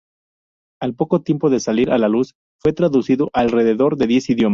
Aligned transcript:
Al 0.81 0.95
poco 0.95 1.21
tiempo 1.21 1.51
de 1.51 1.59
salir 1.59 1.91
a 1.91 1.99
luz, 1.99 2.33
fue 2.59 2.73
traducido 2.73 3.29
a 3.33 3.41
alrededor 3.41 3.97
de 3.97 4.07
diez 4.07 4.31
idiomas. 4.31 4.49